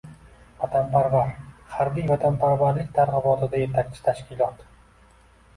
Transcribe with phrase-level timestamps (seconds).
[0.61, 1.27] “Vatanparvar”—
[1.75, 4.69] harbiy vatanparvarlik targ‘ibotida yetakchi tashkilotng